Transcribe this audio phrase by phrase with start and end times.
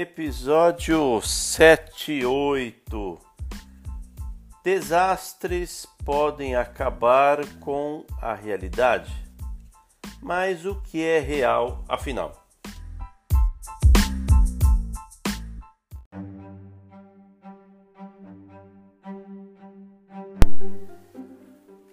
[0.00, 3.18] Episódio 78
[4.62, 9.12] Desastres podem acabar com a realidade,
[10.22, 12.46] mas o que é real afinal?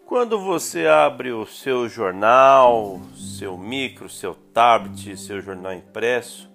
[0.05, 6.53] Quando você abre o seu jornal, seu micro, seu tablet, seu jornal impresso,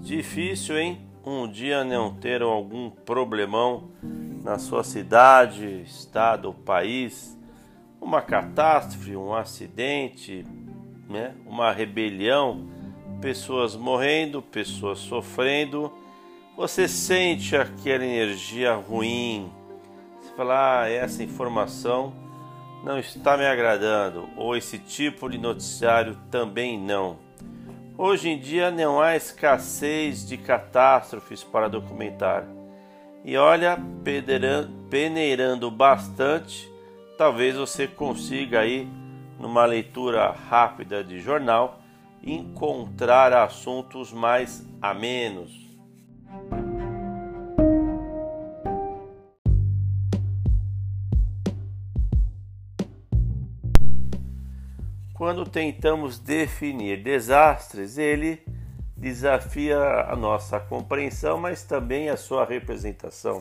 [0.00, 1.00] Difícil, hein?
[1.24, 3.90] Um dia não ter algum problemão
[4.42, 7.38] na sua cidade, estado país,
[8.00, 10.44] uma catástrofe, um acidente,
[11.08, 11.34] né?
[11.46, 12.66] uma rebelião,
[13.20, 15.92] pessoas morrendo, pessoas sofrendo.
[16.56, 19.50] Você sente aquela energia ruim.
[20.20, 22.12] Você fala, ah, essa informação
[22.82, 27.16] não está me agradando, ou esse tipo de noticiário também não.
[27.96, 32.46] Hoje em dia não há escassez de catástrofes para documentar.
[33.22, 33.78] E olha,
[34.90, 36.68] peneirando bastante,
[37.18, 38.88] talvez você consiga aí,
[39.38, 41.80] numa leitura rápida de jornal,
[42.22, 45.71] encontrar assuntos mais amenos.
[55.22, 58.42] Quando tentamos definir desastres, ele
[58.96, 59.78] desafia
[60.08, 63.40] a nossa compreensão, mas também a sua representação.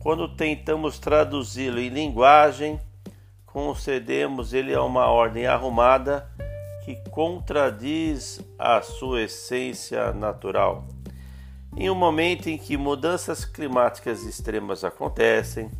[0.00, 2.80] Quando tentamos traduzi-lo em linguagem,
[3.46, 6.28] concedemos ele a uma ordem arrumada
[6.84, 10.84] que contradiz a sua essência natural.
[11.76, 15.70] Em um momento em que mudanças climáticas extremas acontecem,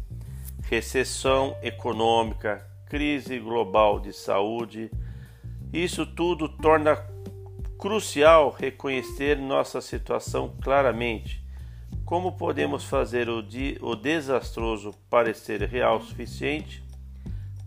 [0.71, 4.91] recessão econômica, crise global de saúde.
[5.73, 6.95] Isso tudo torna
[7.79, 11.43] crucial reconhecer nossa situação claramente.
[12.05, 13.43] Como podemos fazer o,
[13.81, 16.85] o desastroso parecer real o suficiente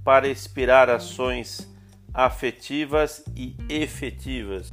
[0.04, 1.76] para inspirar ações
[2.14, 4.72] afetivas e efetivas?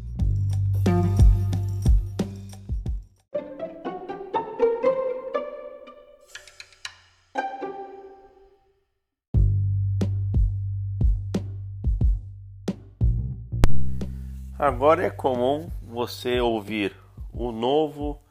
[14.63, 16.95] Agora é comum você ouvir
[17.33, 18.23] o novo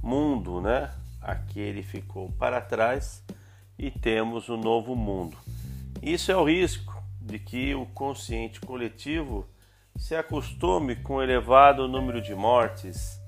[0.00, 0.88] mundo, né?
[1.20, 3.24] Aqui ele ficou para trás
[3.76, 5.36] e temos o novo mundo.
[6.00, 9.48] Isso é o risco de que o consciente coletivo
[9.96, 13.20] se acostume com o elevado número de mortes,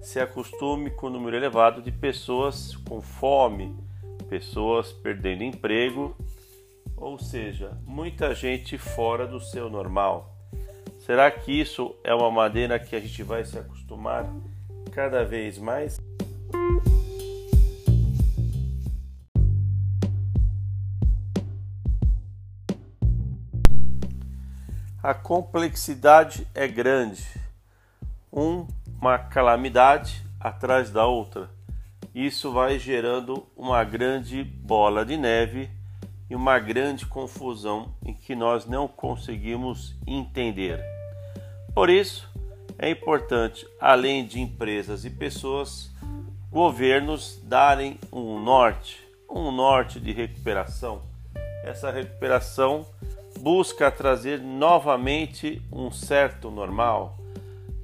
[0.00, 3.76] se acostume com o número elevado de pessoas com fome,
[4.28, 6.16] pessoas perdendo emprego,
[6.96, 10.33] ou seja, muita gente fora do seu normal.
[11.04, 14.26] Será que isso é uma maneira que a gente vai se acostumar
[14.90, 16.00] cada vez mais?
[25.02, 27.22] A complexidade é grande,
[28.32, 28.66] um,
[28.98, 31.50] uma calamidade atrás da outra.
[32.14, 35.68] Isso vai gerando uma grande bola de neve
[36.30, 40.93] e uma grande confusão em que nós não conseguimos entender.
[41.74, 42.30] Por isso,
[42.78, 45.90] é importante, além de empresas e pessoas,
[46.48, 51.02] governos darem um norte, um norte de recuperação.
[51.64, 52.86] Essa recuperação
[53.40, 57.18] busca trazer novamente um certo normal,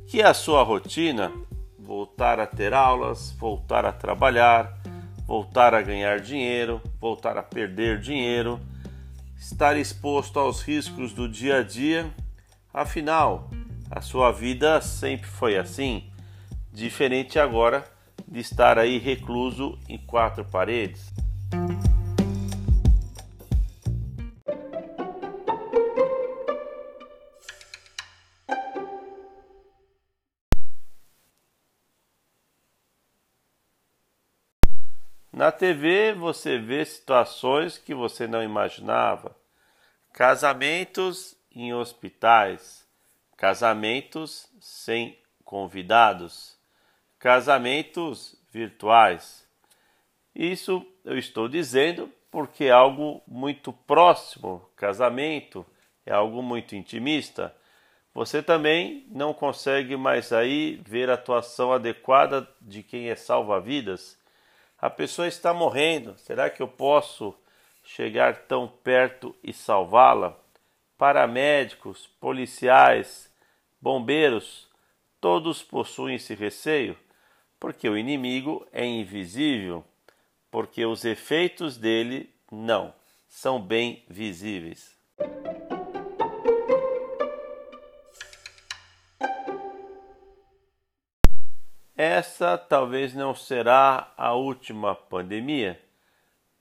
[0.06, 1.32] que é a sua rotina,
[1.76, 4.78] voltar a ter aulas, voltar a trabalhar,
[5.26, 8.60] voltar a ganhar dinheiro, voltar a perder dinheiro,
[9.36, 12.08] estar exposto aos riscos do dia a dia.
[12.72, 13.50] Afinal,
[13.90, 16.08] a sua vida sempre foi assim,
[16.72, 17.84] diferente agora
[18.26, 21.12] de estar aí recluso em quatro paredes.
[35.32, 39.34] Na TV você vê situações que você não imaginava.
[40.12, 42.86] Casamentos em hospitais,
[43.40, 46.58] casamentos sem convidados,
[47.18, 49.48] casamentos virtuais.
[50.34, 55.64] Isso eu estou dizendo porque é algo muito próximo, casamento
[56.04, 57.56] é algo muito intimista.
[58.12, 64.18] Você também não consegue mais aí ver a atuação adequada de quem é salva-vidas.
[64.78, 67.34] A pessoa está morrendo, será que eu posso
[67.82, 70.38] chegar tão perto e salvá-la?
[70.98, 73.29] Paramédicos, policiais,
[73.80, 74.68] bombeiros,
[75.20, 76.96] todos possuem esse receio.
[77.58, 79.84] porque o inimigo é invisível,
[80.50, 82.94] porque os efeitos dele não
[83.28, 84.98] são bem visíveis.
[91.94, 95.78] Essa talvez não será a última pandemia.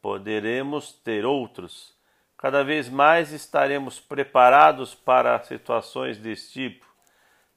[0.01, 1.97] Poderemos ter outros.
[2.37, 6.88] Cada vez mais estaremos preparados para situações desse tipo.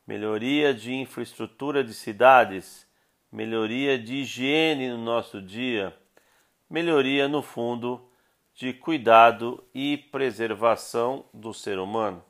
[0.07, 2.87] Melhoria de infraestrutura de cidades,
[3.31, 5.97] melhoria de higiene no nosso dia,
[6.69, 8.09] melhoria, no fundo,
[8.55, 12.23] de cuidado e preservação do ser humano.